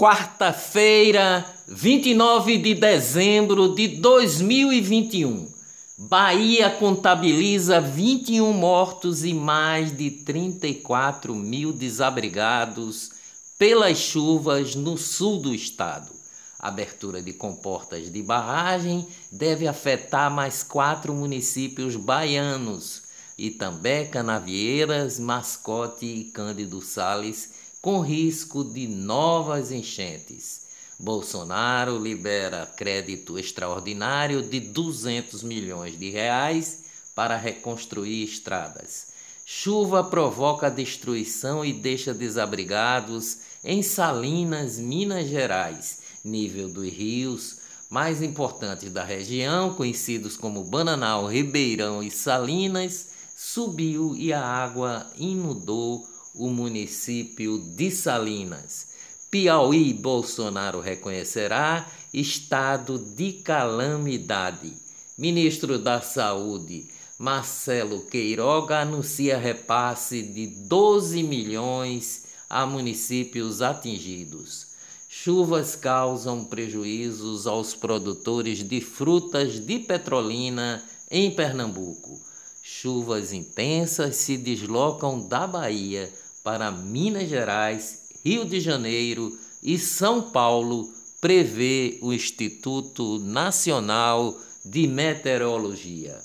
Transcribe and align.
Quarta-feira, 0.00 1.44
29 1.66 2.56
de 2.58 2.72
dezembro 2.72 3.74
de 3.74 3.88
2021. 3.88 5.48
Bahia 5.98 6.70
contabiliza 6.70 7.80
21 7.80 8.52
mortos 8.52 9.24
e 9.24 9.34
mais 9.34 9.90
de 9.90 10.08
34 10.12 11.34
mil 11.34 11.72
desabrigados 11.72 13.10
pelas 13.58 13.98
chuvas 13.98 14.76
no 14.76 14.96
sul 14.96 15.40
do 15.40 15.52
estado. 15.52 16.12
Abertura 16.60 17.20
de 17.20 17.32
comportas 17.32 18.08
de 18.08 18.22
barragem 18.22 19.04
deve 19.32 19.66
afetar 19.66 20.30
mais 20.30 20.62
quatro 20.62 21.12
municípios 21.12 21.96
baianos: 21.96 23.02
Itambé, 23.36 24.04
Canavieiras, 24.04 25.18
Mascote 25.18 26.06
e 26.06 26.24
Cândido 26.26 26.80
Sales 26.80 27.66
com 27.80 28.00
risco 28.00 28.64
de 28.64 28.86
novas 28.86 29.70
enchentes. 29.70 30.62
Bolsonaro 30.98 31.98
libera 31.98 32.66
crédito 32.66 33.38
extraordinário 33.38 34.42
de 34.42 34.58
200 34.58 35.42
milhões 35.42 35.98
de 35.98 36.10
reais 36.10 36.84
para 37.14 37.36
reconstruir 37.36 38.24
estradas. 38.24 39.08
Chuva 39.44 40.04
provoca 40.04 40.70
destruição 40.70 41.64
e 41.64 41.72
deixa 41.72 42.12
desabrigados 42.12 43.38
em 43.64 43.82
Salinas, 43.82 44.78
Minas 44.78 45.28
Gerais. 45.28 46.00
Nível 46.24 46.68
dos 46.68 46.88
rios 46.88 47.58
mais 47.88 48.22
importantes 48.22 48.90
da 48.90 49.02
região, 49.02 49.72
conhecidos 49.74 50.36
como 50.36 50.64
Bananal, 50.64 51.26
Ribeirão 51.26 52.02
e 52.02 52.10
Salinas, 52.10 53.08
subiu 53.34 54.14
e 54.14 54.32
a 54.32 54.44
água 54.44 55.06
inundou 55.16 56.06
o 56.38 56.48
município 56.48 57.58
de 57.58 57.90
Salinas. 57.90 58.88
Piauí, 59.30 59.92
Bolsonaro 59.92 60.80
reconhecerá 60.80 61.86
estado 62.14 62.98
de 62.98 63.32
calamidade. 63.32 64.72
Ministro 65.18 65.78
da 65.78 66.00
Saúde, 66.00 66.88
Marcelo 67.18 68.02
Queiroga, 68.02 68.78
anuncia 68.78 69.36
repasse 69.36 70.22
de 70.22 70.46
12 70.46 71.22
milhões 71.24 72.22
a 72.48 72.64
municípios 72.64 73.60
atingidos. 73.60 74.68
Chuvas 75.08 75.74
causam 75.74 76.44
prejuízos 76.44 77.46
aos 77.46 77.74
produtores 77.74 78.62
de 78.62 78.80
frutas 78.80 79.58
de 79.58 79.78
Petrolina 79.80 80.82
em 81.10 81.30
Pernambuco. 81.30 82.20
Chuvas 82.62 83.32
intensas 83.32 84.16
se 84.16 84.36
deslocam 84.36 85.26
da 85.26 85.46
Bahia 85.46 86.12
para 86.48 86.70
Minas 86.70 87.28
Gerais, 87.28 88.04
Rio 88.24 88.46
de 88.46 88.58
Janeiro 88.58 89.38
e 89.62 89.78
São 89.78 90.30
Paulo, 90.30 90.90
prevê 91.20 91.98
o 92.00 92.10
Instituto 92.10 93.18
Nacional 93.18 94.34
de 94.64 94.86
Meteorologia. 94.86 96.18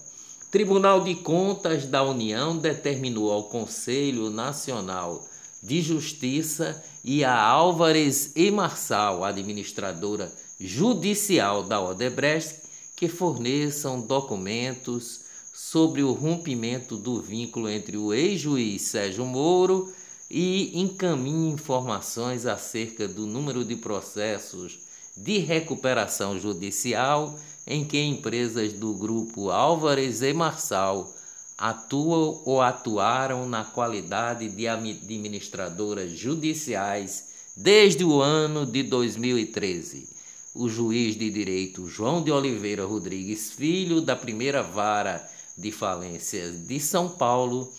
Tribunal 0.50 1.04
de 1.04 1.14
Contas 1.16 1.86
da 1.86 2.02
União 2.04 2.58
determinou 2.58 3.34
ao 3.34 3.50
Conselho 3.50 4.30
Nacional 4.30 5.28
de 5.62 5.82
Justiça 5.82 6.82
e 7.04 7.26
a 7.26 7.38
Álvares 7.38 8.32
e 8.34 8.50
Marçal, 8.50 9.26
administradora 9.26 10.32
judicial 10.58 11.64
da 11.64 11.82
Odebrecht, 11.82 12.62
que 12.96 13.10
forneçam 13.10 14.00
documentos 14.00 15.20
sobre 15.54 16.02
o 16.02 16.14
rompimento 16.14 16.96
do 16.96 17.20
vínculo 17.20 17.68
entre 17.68 17.98
o 17.98 18.14
ex-juiz 18.14 18.84
Sérgio 18.84 19.26
Moro 19.26 19.92
e 20.30 20.80
encaminhe 20.80 21.52
informações 21.52 22.46
acerca 22.46 23.08
do 23.08 23.26
número 23.26 23.64
de 23.64 23.76
processos 23.76 24.80
de 25.16 25.38
recuperação 25.38 26.40
judicial 26.40 27.40
em 27.66 27.86
que 27.86 28.02
empresas 28.02 28.74
do 28.74 28.94
grupo 28.94 29.50
Álvares 29.50 30.22
e 30.22 30.34
Marçal 30.34 31.14
atuam 31.58 32.42
ou 32.46 32.62
atuaram 32.62 33.48
na 33.48 33.64
qualidade 33.64 34.50
de 34.50 34.68
administradoras 34.68 36.12
judiciais 36.12 37.32
desde 37.56 38.04
o 38.04 38.22
ano 38.22 38.66
de 38.66 38.84
2013. 38.84 40.10
O 40.56 40.68
juiz 40.68 41.16
de 41.16 41.30
direito 41.30 41.88
João 41.88 42.24
de 42.24 42.32
Oliveira 42.32 42.86
Rodrigues 42.86 43.52
Filho, 43.52 44.02
da 44.02 44.16
primeira 44.16 44.62
vara 44.62 45.28
de 45.58 45.72
falências 45.72 46.68
de 46.68 46.80
São 46.80 47.10
Paulo, 47.10 47.72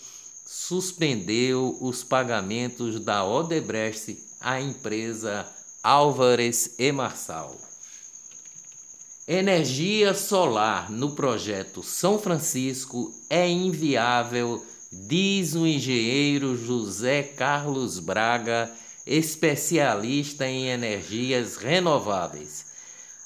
suspendeu 0.54 1.76
os 1.81 2.04
pagamentos 2.04 3.00
da 3.00 3.25
Odebrecht 3.25 4.16
à 4.41 4.60
empresa 4.60 5.44
Álvares 5.82 6.76
e 6.78 6.92
Marçal. 6.92 7.56
Energia 9.26 10.14
solar 10.14 10.93
no 10.93 11.10
projeto 11.10 11.82
São 11.82 12.20
Francisco 12.20 13.12
é 13.28 13.48
inviável, 13.48 14.64
diz 14.93 15.56
o 15.56 15.66
engenheiro 15.66 16.56
José 16.56 17.25
Carlos 17.25 17.98
Braga, 17.98 18.70
especialista 19.04 20.47
em 20.47 20.69
energias 20.69 21.56
renováveis. 21.56 22.66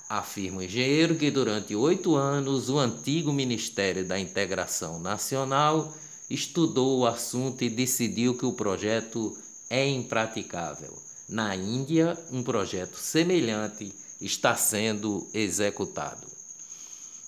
Afirma 0.09 0.61
o 0.61 0.63
engenheiro 0.63 1.15
que 1.15 1.31
durante 1.31 1.77
oito 1.77 2.17
anos 2.17 2.71
o 2.71 2.79
antigo 2.79 3.35
Ministério 3.35 4.03
da 4.03 4.19
Integração 4.19 4.99
Nacional 4.99 5.93
estudou 6.31 6.99
o 6.99 7.07
assunto 7.07 7.63
e 7.63 7.71
decidiu 7.71 8.35
que 8.37 8.45
o 8.45 8.53
projeto 8.53 9.37
é 9.71 9.87
impraticável. 9.89 10.97
Na 11.29 11.55
Índia, 11.55 12.19
um 12.31 12.43
projeto 12.43 12.97
semelhante 12.97 13.93
está 14.21 14.57
sendo 14.57 15.27
executado. 15.33 16.27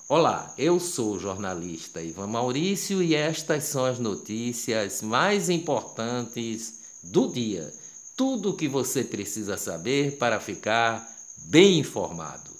Olá, 0.08 0.52
eu 0.58 0.80
sou 0.80 1.12
o 1.12 1.18
jornalista 1.18 2.02
Ivan 2.02 2.26
Maurício 2.26 3.02
e 3.02 3.14
estas 3.14 3.64
são 3.64 3.84
as 3.84 3.98
notícias 3.98 5.02
mais 5.02 5.48
importantes 5.48 6.74
do 7.02 7.28
dia. 7.28 7.72
Tudo 8.16 8.50
o 8.50 8.56
que 8.56 8.66
você 8.66 9.04
precisa 9.04 9.56
saber 9.56 10.18
para 10.18 10.40
ficar 10.40 11.08
bem 11.36 11.78
informado. 11.78 12.50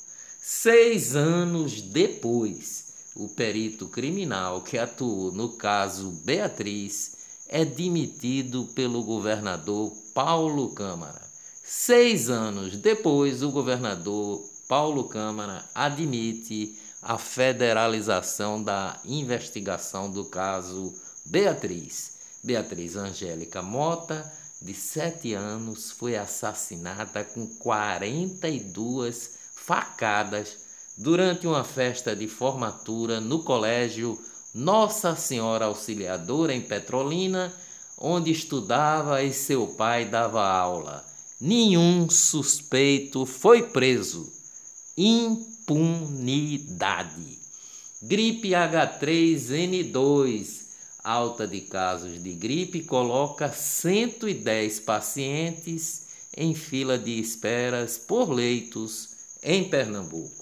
Seis 0.41 1.17
anos 1.17 1.83
depois 1.83 2.90
o 3.21 3.29
perito 3.29 3.87
criminal 3.87 4.63
que 4.63 4.79
atuou 4.79 5.31
no 5.31 5.51
caso 5.51 6.11
Beatriz 6.25 7.19
é 7.47 7.67
demitido 7.67 8.65
pelo 8.75 9.03
governador 9.03 9.93
Paulo 10.15 10.71
Câmara. 10.71 11.21
Seis 11.63 12.31
anos 12.31 12.79
depois, 12.79 13.43
o 13.43 13.51
governador 13.51 14.43
Paulo 14.67 15.05
Câmara 15.05 15.69
admite 15.75 16.79
a 17.03 17.19
federalização 17.19 18.63
da 18.63 18.99
investigação 19.05 20.11
do 20.11 20.25
caso 20.25 20.95
Beatriz. 21.27 22.13
Beatriz 22.43 22.97
Angélica 22.97 23.61
Mota, 23.61 24.33
de 24.63 24.73
sete 24.73 25.35
anos, 25.35 25.91
foi 25.91 26.17
assassinada 26.17 27.23
com 27.23 27.47
42 27.47 29.33
facadas 29.55 30.70
durante 31.01 31.47
uma 31.47 31.65
festa 31.65 32.15
de 32.15 32.29
formatura 32.29 33.23
no 33.23 33.43
colégio 33.43 34.21
Nossa 34.55 35.17
Senhora 35.17 35.65
Auxiliadora 35.65 36.53
em 36.53 36.61
Petrolina, 36.61 37.51
onde 37.97 38.31
estudava 38.31 39.23
e 39.23 39.33
seu 39.33 39.67
pai 39.67 40.05
dava 40.05 40.47
aula. 40.47 41.03
Nenhum 41.41 42.11
suspeito 42.11 43.25
foi 43.25 43.63
preso. 43.63 44.31
Impunidade. 44.95 45.79
Gripe 48.03 48.51
H3N2, 48.51 50.65
alta 51.03 51.49
de 51.49 51.63
casos 51.63 52.23
de 52.23 52.35
gripe, 52.35 52.83
coloca 52.83 53.51
110 53.51 54.81
pacientes 54.81 56.03
em 56.37 56.55
fila 56.55 56.99
de 56.99 57.19
esperas 57.19 57.97
por 57.97 58.31
leitos 58.31 59.09
em 59.43 59.67
Pernambuco. 59.67 60.40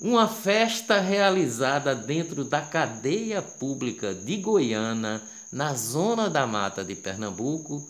Uma 0.00 0.28
festa 0.28 1.00
realizada 1.00 1.92
dentro 1.92 2.44
da 2.44 2.60
cadeia 2.60 3.42
pública 3.42 4.14
de 4.14 4.36
Goiânia, 4.36 5.20
na 5.50 5.74
zona 5.74 6.30
da 6.30 6.46
mata 6.46 6.84
de 6.84 6.94
Pernambuco, 6.94 7.84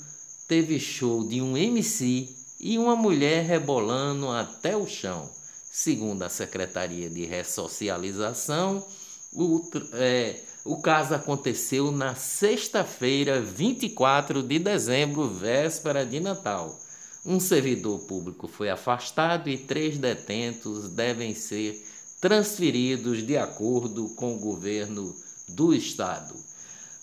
teve 0.46 0.80
show 0.80 1.22
de 1.28 1.42
um 1.42 1.54
MC 1.54 2.34
e 2.58 2.78
uma 2.78 2.96
mulher 2.96 3.44
rebolando 3.44 4.30
até 4.30 4.74
o 4.74 4.86
chão. 4.86 5.28
Segundo 5.70 6.22
a 6.22 6.30
Secretaria 6.30 7.10
de 7.10 7.26
Ressocialização, 7.26 8.82
o, 9.30 9.70
é, 9.92 10.40
o 10.64 10.78
caso 10.78 11.14
aconteceu 11.14 11.92
na 11.92 12.14
sexta-feira, 12.14 13.38
24 13.38 14.42
de 14.42 14.58
dezembro, 14.58 15.28
véspera 15.28 16.06
de 16.06 16.20
Natal. 16.20 16.74
Um 17.22 17.38
servidor 17.38 17.98
público 17.98 18.48
foi 18.48 18.70
afastado 18.70 19.50
e 19.50 19.58
três 19.58 19.98
detentos 19.98 20.88
devem 20.88 21.34
ser 21.34 21.84
transferidos 22.20 23.26
de 23.26 23.36
acordo 23.36 24.08
com 24.10 24.34
o 24.34 24.38
governo 24.38 25.14
do 25.46 25.74
estado. 25.74 26.34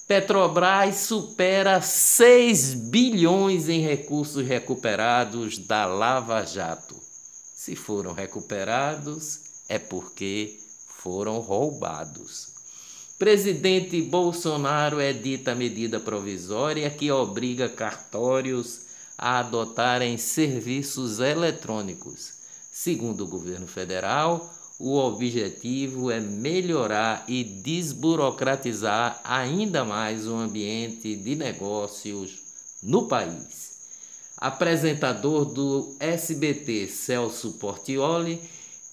Petrobras 0.08 0.98
supera 0.98 1.82
6 1.82 2.76
bilhões 2.76 3.70
em 3.70 3.82
recursos 3.82 4.46
recuperados 4.46 5.58
da 5.58 5.86
Lava 5.86 6.46
Jato. 6.46 6.96
Se 7.56 7.76
foram 7.76 8.14
recuperados, 8.14 9.40
é 9.68 9.80
porque 9.80 10.60
foram 10.88 11.40
roubados. 11.40 12.50
Presidente 13.18 14.02
Bolsonaro 14.02 15.02
edita 15.02 15.56
medida 15.56 16.00
provisória 16.00 16.90
que 16.90 17.10
obriga 17.10 17.68
cartórios 17.68 18.82
a 19.18 19.40
adotarem 19.40 20.18
serviços 20.18 21.20
eletrônicos. 21.20 22.34
Segundo 22.72 23.24
o 23.24 23.28
governo 23.28 23.66
federal, 23.66 24.54
o 24.78 24.98
objetivo 24.98 26.12
é 26.12 26.20
melhorar 26.20 27.24
e 27.28 27.44
desburocratizar 27.44 29.20
ainda 29.24 29.86
mais 29.86 30.28
o 30.28 30.36
ambiente 30.36 31.16
de 31.16 31.36
negócios 31.36 32.40
no 32.84 33.08
país. 33.08 33.76
Apresentador 34.38 35.46
do 35.46 35.96
SBT 36.00 36.88
Celso 36.88 37.54
Portioli 37.54 38.42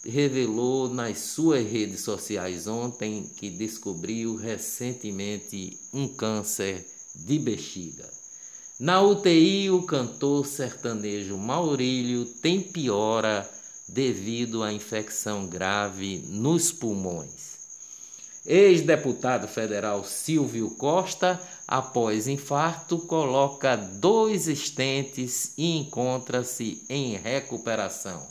revelou 0.05 0.89
nas 0.89 1.19
suas 1.19 1.69
redes 1.69 2.01
sociais 2.01 2.67
ontem 2.67 3.29
que 3.37 3.51
descobriu 3.51 4.37
recentemente 4.37 5.79
um 5.93 6.09
câncer 6.09 6.87
de 7.15 7.39
bexiga. 7.39 8.09
Na 8.79 9.01
UTI, 9.01 9.71
o 9.71 9.83
cantor 9.83 10.47
sertanejo 10.47 11.37
Maurílio 11.37 12.25
tem 12.25 12.61
piora 12.61 13.49
devido 13.89 14.63
à 14.63 14.73
infecção 14.73 15.47
grave 15.47 16.25
nos 16.29 16.73
pulmões. 16.73 17.53
Ex-deputado 18.45 19.47
federal 19.47 20.03
Silvio 20.03 20.71
Costa, 20.71 21.41
após 21.67 22.27
infarto, 22.27 22.99
coloca 22.99 23.77
dois 23.77 24.49
estentes 24.49 25.53
e 25.57 25.79
encontra-se 25.79 26.83
em 26.89 27.17
recuperação. 27.17 28.27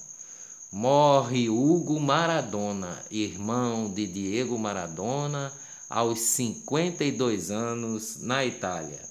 Morre 0.69 1.49
Hugo 1.49 1.99
Maradona, 1.99 2.97
irmão 3.09 3.89
de 3.89 4.05
Diego 4.05 4.57
Maradona, 4.57 5.51
aos 5.89 6.19
52 6.19 7.49
anos, 7.49 8.17
na 8.21 8.45
Itália. 8.45 9.01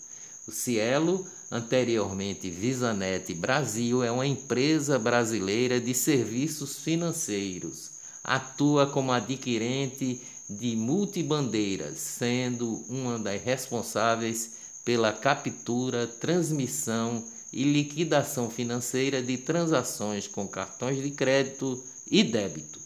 O 0.47 0.51
Cielo, 0.51 1.27
anteriormente 1.51 2.49
Visanet 2.49 3.35
Brasil, 3.35 4.03
é 4.03 4.11
uma 4.11 4.27
empresa 4.27 4.99
brasileira 4.99 5.79
de 5.79 5.93
serviços 5.93 6.79
financeiros. 6.79 7.91
Atua 8.25 8.87
como 8.87 9.13
adquirente 9.13 10.23
de 10.49 10.75
multibandeiras, 10.75 11.99
sendo 11.99 12.83
uma 12.89 13.19
das 13.19 13.43
responsáveis 13.43 14.53
pela 14.87 15.13
captura, 15.13 16.07
transmissão 16.07 17.23
e 17.23 17.38
liquidação 17.53 18.49
financeira 18.51 19.23
de 19.23 19.39
transações 19.39 20.27
com 20.27 20.47
cartões 20.47 21.03
de 21.03 21.11
crédito 21.11 21.83
e 22.11 22.23
débito. 22.23 22.79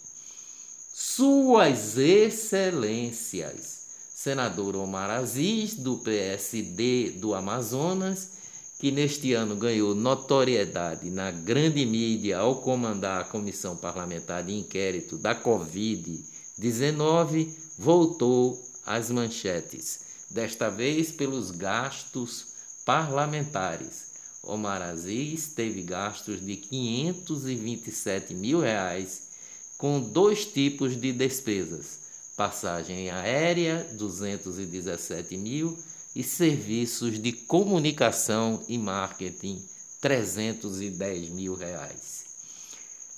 Suas 0.93 1.99
Excelências, 1.99 3.83
senador 4.15 4.77
Omar 4.77 5.11
Aziz, 5.11 5.75
do 5.75 5.99
PSD 5.99 7.15
do 7.17 7.35
Amazonas, 7.35 8.31
que 8.79 8.91
neste 8.91 9.33
ano 9.33 9.57
ganhou 9.57 9.95
notoriedade 9.95 11.09
na 11.11 11.31
grande 11.31 11.87
mídia 11.87 12.39
ao 12.39 12.57
comandar 12.57 13.21
a 13.21 13.25
Comissão 13.25 13.77
Parlamentar 13.77 14.43
de 14.45 14.55
Inquérito 14.55 15.17
da 15.17 15.35
Covid-19, 15.35 17.49
voltou 17.79 18.63
às 18.85 19.11
manchetes, 19.11 20.01
desta 20.31 20.69
vez 20.69 21.11
pelos 21.13 21.51
gastos 21.51 22.47
parlamentares 22.85 24.12
Omar 24.45 24.83
Aziz 24.83 25.47
teve 25.47 25.83
gastos 25.83 26.45
de 26.45 26.57
527 26.57 28.35
mil 28.35 28.59
reais 28.59 29.29
com 29.79 30.01
dois 30.01 30.45
tipos 30.45 31.01
de 31.01 31.13
despesas: 31.13 32.01
passagem 32.37 33.09
aérea 33.09 33.87
217 33.93 35.37
mil 35.37 35.79
e 36.15 36.25
serviços 36.25 37.21
de 37.21 37.31
comunicação 37.31 38.61
e 38.69 38.77
marketing 38.77 39.65
310 40.01 41.29
mil 41.29 41.55
reais. 41.55 42.25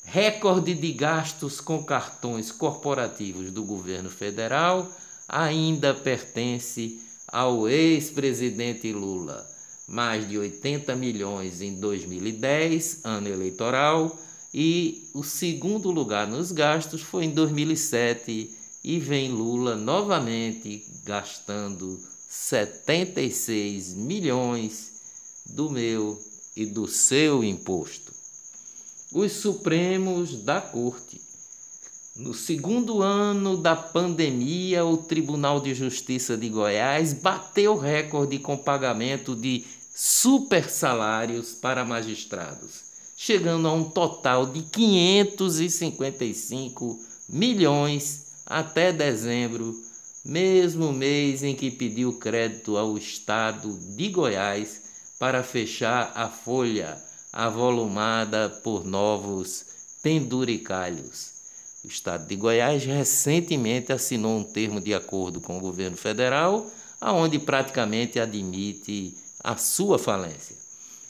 Recorde 0.04 0.74
de 0.74 0.92
gastos 0.92 1.58
com 1.58 1.82
cartões 1.82 2.52
corporativos 2.52 3.50
do 3.50 3.64
governo 3.64 4.10
federal 4.10 4.92
ainda 5.26 5.94
pertence 5.94 7.00
ao 7.26 7.66
ex-presidente 7.66 8.92
Lula 8.92 9.53
mais 9.86 10.28
de 10.28 10.38
80 10.38 10.94
milhões 10.96 11.60
em 11.60 11.74
2010, 11.74 13.00
ano 13.04 13.28
eleitoral, 13.28 14.18
e 14.52 15.08
o 15.12 15.22
segundo 15.22 15.90
lugar 15.90 16.26
nos 16.28 16.52
gastos 16.52 17.02
foi 17.02 17.24
em 17.24 17.30
2007 17.30 18.50
e 18.84 18.98
vem 18.98 19.30
Lula 19.30 19.74
novamente 19.76 20.84
gastando 21.04 21.98
76 22.28 23.94
milhões 23.94 24.92
do 25.46 25.70
meu 25.70 26.22
e 26.56 26.64
do 26.66 26.86
seu 26.86 27.42
imposto. 27.42 28.12
Os 29.12 29.32
Supremos 29.32 30.36
da 30.42 30.60
Corte. 30.60 31.23
No 32.16 32.32
segundo 32.32 33.02
ano 33.02 33.56
da 33.56 33.74
pandemia, 33.74 34.84
o 34.84 34.96
Tribunal 34.96 35.60
de 35.60 35.74
Justiça 35.74 36.36
de 36.36 36.48
Goiás 36.48 37.12
bateu 37.12 37.76
recorde 37.76 38.38
com 38.38 38.56
pagamento 38.56 39.34
de 39.34 39.64
super 39.92 40.70
salários 40.70 41.54
para 41.54 41.84
magistrados, 41.84 42.84
chegando 43.16 43.66
a 43.66 43.72
um 43.72 43.90
total 43.90 44.46
de 44.46 44.62
555 44.62 47.00
milhões 47.28 48.26
até 48.46 48.92
dezembro, 48.92 49.74
mesmo 50.24 50.92
mês 50.92 51.42
em 51.42 51.56
que 51.56 51.68
pediu 51.68 52.12
crédito 52.12 52.76
ao 52.76 52.96
estado 52.96 53.76
de 53.96 54.08
Goiás 54.10 54.82
para 55.18 55.42
fechar 55.42 56.12
a 56.14 56.28
folha 56.28 56.96
avolumada 57.32 58.48
por 58.62 58.84
novos 58.84 59.64
penduricalhos. 60.00 61.33
O 61.84 61.88
estado 61.88 62.26
de 62.26 62.34
Goiás 62.34 62.82
recentemente 62.84 63.92
assinou 63.92 64.38
um 64.38 64.42
termo 64.42 64.80
de 64.80 64.94
acordo 64.94 65.38
com 65.38 65.58
o 65.58 65.60
governo 65.60 65.98
federal, 65.98 66.66
aonde 66.98 67.38
praticamente 67.38 68.18
admite 68.18 69.14
a 69.38 69.56
sua 69.58 69.98
falência. 69.98 70.56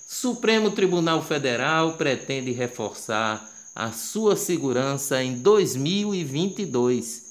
Supremo 0.04 0.73
Tribunal 0.73 1.23
Federal 1.23 1.93
pretende 1.93 2.50
reforçar 2.50 3.49
a 3.75 3.93
sua 3.93 4.35
segurança 4.35 5.23
em 5.23 5.35
2022. 5.35 7.23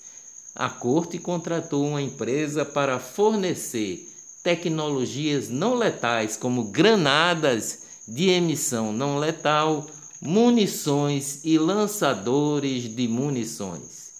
A 0.55 0.69
corte 0.69 1.17
contratou 1.17 1.85
uma 1.85 2.01
empresa 2.01 2.63
para 2.63 2.97
fornecer 2.97 4.09
tecnologias 4.41 5.49
não 5.49 5.73
letais, 5.73 6.37
como 6.37 6.65
granadas 6.65 7.83
de 8.07 8.29
emissão 8.29 8.93
não 8.93 9.17
letal, 9.17 9.85
munições 10.25 11.41
e 11.43 11.57
lançadores 11.57 12.83
de 12.83 13.07
munições. 13.07 14.13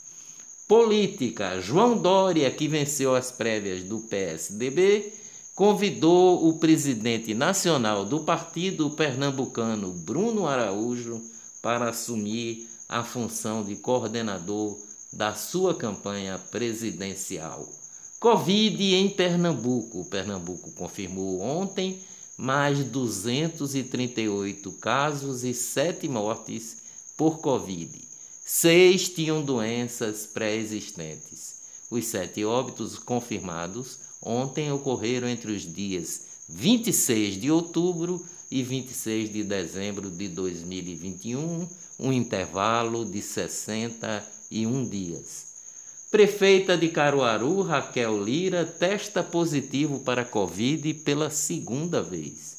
Política: 0.67 1.61
João 1.61 1.97
Dória, 1.97 2.51
que 2.51 2.67
venceu 2.67 3.15
as 3.15 3.31
prévias 3.31 3.83
do 3.83 3.99
PSDB, 3.99 5.13
convidou 5.55 6.47
o 6.47 6.57
presidente 6.57 7.33
nacional 7.33 8.03
do 8.03 8.19
partido 8.19 8.89
pernambucano, 8.89 9.91
Bruno 9.91 10.45
Araújo, 10.45 11.21
para 11.61 11.89
assumir 11.89 12.67
a 12.89 13.03
função 13.03 13.63
de 13.63 13.77
coordenador 13.77 14.77
da 15.11 15.33
sua 15.33 15.73
campanha 15.73 16.37
presidencial. 16.51 17.67
Covid 18.19 18.95
em 18.95 19.09
Pernambuco. 19.09 20.05
Pernambuco 20.05 20.71
confirmou 20.71 21.39
ontem 21.41 22.01
mais 22.37 22.83
238 22.83 24.71
casos 24.73 25.43
e 25.43 25.53
7 25.53 26.07
mortes 26.07 26.77
por 27.15 27.39
Covid. 27.39 28.13
Seis 28.45 29.07
tinham 29.07 29.41
doenças 29.41 30.25
pré-existentes. 30.25 31.55
Os 31.89 32.05
sete 32.07 32.43
óbitos 32.43 32.99
confirmados 32.99 33.99
ontem 34.21 34.71
ocorreram 34.71 35.29
entre 35.29 35.51
os 35.51 35.61
dias 35.61 36.21
26 36.49 37.39
de 37.39 37.49
outubro 37.49 38.23
e 38.51 38.61
26 38.61 39.31
de 39.31 39.43
dezembro 39.43 40.09
de 40.09 40.27
2021, 40.27 41.69
um 41.99 42.11
intervalo 42.11 43.05
de 43.05 43.21
61 43.21 44.89
dias. 44.89 45.52
Prefeita 46.13 46.77
de 46.77 46.89
Caruaru, 46.89 47.63
Raquel 47.63 48.23
Lira, 48.23 48.63
testa 48.63 49.23
positivo 49.23 50.01
para 50.01 50.23
Covid 50.23 50.93
pela 50.93 51.31
segunda 51.31 52.03
vez. 52.03 52.57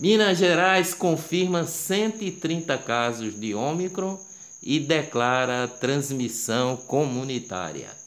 Minas 0.00 0.38
Gerais 0.38 0.94
confirma 0.94 1.66
130 1.66 2.78
casos 2.78 3.38
de 3.38 3.54
Ômicron 3.54 4.18
e 4.62 4.80
declara 4.80 5.68
transmissão 5.68 6.78
comunitária 6.78 8.00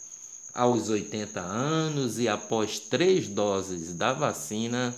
aos 0.55 0.87
80 0.87 1.41
anos 1.41 2.17
e 2.17 2.29
após 2.29 2.79
três 2.79 3.27
doses 3.27 3.93
da 3.93 4.13
vacina, 4.13 4.95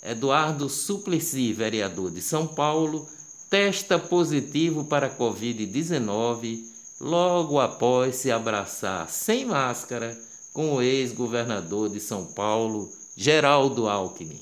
Eduardo 0.00 0.68
Suplicy, 0.70 1.52
vereador 1.52 2.12
de 2.12 2.22
São 2.22 2.46
Paulo, 2.46 3.08
testa 3.50 3.98
positivo 3.98 4.84
para 4.84 5.10
Covid-19 5.10 6.60
logo 7.00 7.60
após 7.60 8.14
se 8.14 8.30
abraçar 8.30 9.10
sem 9.10 9.44
máscara 9.44 10.16
com 10.52 10.74
o 10.74 10.80
ex-governador 10.80 11.90
de 11.90 11.98
São 11.98 12.24
Paulo, 12.24 12.90
Geraldo 13.16 13.88
Alckmin. 13.88 14.40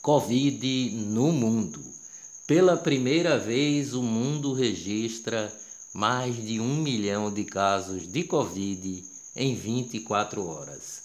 Covid 0.00 0.90
no 0.90 1.32
mundo. 1.32 1.80
Pela 2.46 2.76
primeira 2.76 3.38
vez, 3.38 3.92
o 3.92 4.02
mundo 4.02 4.54
registra 4.54 5.52
mais 5.92 6.36
de 6.36 6.60
um 6.60 6.76
milhão 6.76 7.32
de 7.32 7.44
casos 7.44 8.06
de 8.06 8.22
Covid 8.22 9.02
em 9.34 9.56
24 9.56 10.46
horas. 10.46 11.02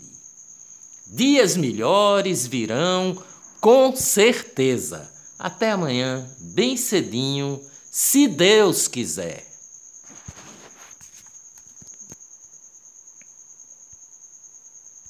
Dias 1.08 1.56
melhores 1.56 2.46
virão 2.46 3.20
com 3.60 3.96
certeza. 3.96 5.10
Até 5.36 5.72
amanhã, 5.72 6.24
bem 6.38 6.76
cedinho, 6.76 7.60
se 7.90 8.28
Deus 8.28 8.86
quiser. 8.86 9.47